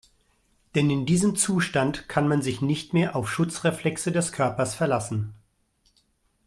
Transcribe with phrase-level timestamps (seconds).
[0.73, 5.35] Denn in diesem Zustand kann man sich nicht mehr auf Schutzreflexe des Körpers verlassen.